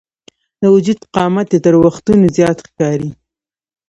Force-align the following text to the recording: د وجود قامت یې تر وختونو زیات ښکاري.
د 0.61 0.63
وجود 0.75 0.99
قامت 1.15 1.47
یې 1.53 1.59
تر 1.65 1.73
وختونو 1.85 2.25
زیات 2.37 2.57
ښکاري. 2.67 3.09